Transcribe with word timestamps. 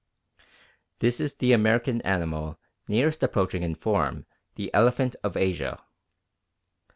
This 0.97 1.19
is 1.19 1.35
the 1.35 1.53
American 1.53 2.01
animal 2.01 2.59
nearest 2.87 3.21
approaching 3.21 3.61
in 3.61 3.75
form 3.75 4.25
the 4.55 4.73
elephant 4.73 5.15
of 5.23 5.37
Asia. 5.37 5.79